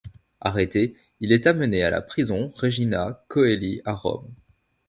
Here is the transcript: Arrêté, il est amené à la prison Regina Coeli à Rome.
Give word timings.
Arrêté, 0.39 0.95
il 1.19 1.31
est 1.31 1.45
amené 1.45 1.83
à 1.83 1.91
la 1.91 2.01
prison 2.01 2.51
Regina 2.55 3.23
Coeli 3.27 3.83
à 3.85 3.93
Rome. 3.93 4.33